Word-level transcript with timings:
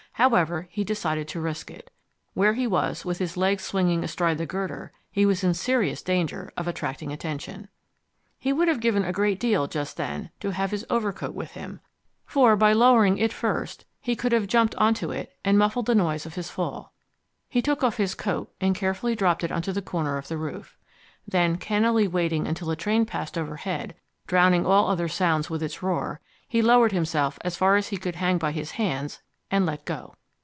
However, 0.15 0.67
he 0.69 0.83
decided 0.83 1.27
to 1.29 1.41
risk 1.41 1.71
it. 1.71 1.89
Where 2.35 2.53
he 2.53 2.67
was, 2.67 3.03
with 3.03 3.17
his 3.17 3.37
legs 3.37 3.63
swinging 3.63 4.03
astride 4.03 4.37
the 4.37 4.45
girder, 4.45 4.91
he 5.09 5.25
was 5.25 5.43
in 5.43 5.55
serious 5.55 6.03
danger 6.03 6.51
of 6.55 6.67
attracting 6.67 7.11
attention. 7.11 7.69
He 8.37 8.53
would 8.53 8.67
have 8.67 8.79
given 8.81 9.03
a 9.03 9.11
great 9.11 9.39
deal, 9.39 9.65
just 9.65 9.97
then, 9.97 10.29
to 10.41 10.51
have 10.51 10.69
his 10.69 10.85
overcoat 10.91 11.33
with 11.33 11.51
him, 11.53 11.79
for 12.23 12.55
by 12.55 12.71
lowering 12.71 13.17
it 13.17 13.33
first 13.33 13.85
he 13.99 14.15
could 14.15 14.31
have 14.31 14.45
jumped 14.45 14.75
onto 14.75 15.09
it 15.09 15.35
and 15.43 15.57
muffled 15.57 15.87
the 15.87 15.95
noise 15.95 16.27
of 16.27 16.35
his 16.35 16.51
fall. 16.51 16.93
He 17.49 17.59
took 17.63 17.83
off 17.83 17.97
his 17.97 18.13
coat 18.13 18.53
and 18.61 18.75
carefully 18.75 19.15
dropped 19.15 19.43
it 19.43 19.51
on 19.51 19.61
the 19.63 19.81
corner 19.81 20.19
of 20.19 20.27
the 20.27 20.37
roof. 20.37 20.77
Then 21.27 21.57
cannily 21.57 22.07
waiting 22.07 22.45
until 22.47 22.69
a 22.69 22.75
train 22.75 23.07
passed 23.07 23.39
overhead, 23.39 23.95
drowning 24.27 24.67
all 24.67 24.87
other 24.87 25.07
sounds 25.07 25.49
with 25.49 25.63
its 25.63 25.81
roar, 25.81 26.19
he 26.47 26.61
lowered 26.61 26.91
himself 26.91 27.39
as 27.43 27.57
far 27.57 27.75
as 27.75 27.87
he 27.87 27.97
could 27.97 28.17
hang 28.17 28.37
by 28.37 28.51
his 28.51 28.71
hands, 28.71 29.23
and 29.53 29.65
let 29.65 29.83
go. 29.83 30.15